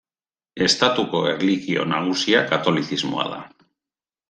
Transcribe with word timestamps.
Estatuko 0.67 1.21
erlijio 1.33 1.85
nagusia 1.93 2.43
katolizismoa 2.55 3.31
da. 3.37 3.41